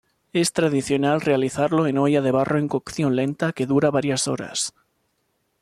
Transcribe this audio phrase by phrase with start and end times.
[0.33, 4.73] Es tradicional realizarlo en olla de barro en cocción lenta que dura varias horas.